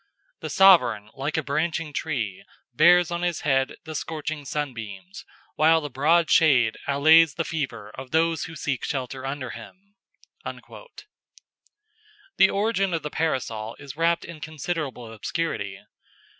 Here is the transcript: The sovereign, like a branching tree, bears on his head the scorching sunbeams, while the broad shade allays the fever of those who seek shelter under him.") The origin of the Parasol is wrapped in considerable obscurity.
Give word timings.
The 0.39 0.49
sovereign, 0.49 1.11
like 1.13 1.37
a 1.37 1.43
branching 1.43 1.93
tree, 1.93 2.43
bears 2.73 3.11
on 3.11 3.21
his 3.21 3.41
head 3.41 3.75
the 3.83 3.93
scorching 3.93 4.45
sunbeams, 4.45 5.23
while 5.57 5.79
the 5.79 5.91
broad 5.91 6.27
shade 6.31 6.75
allays 6.87 7.35
the 7.35 7.43
fever 7.45 7.91
of 7.91 8.09
those 8.09 8.45
who 8.45 8.55
seek 8.55 8.83
shelter 8.83 9.27
under 9.27 9.51
him.") 9.51 9.93
The 10.43 10.87
origin 12.49 12.95
of 12.95 13.03
the 13.03 13.11
Parasol 13.11 13.75
is 13.77 13.95
wrapped 13.95 14.25
in 14.25 14.39
considerable 14.41 15.13
obscurity. 15.13 15.79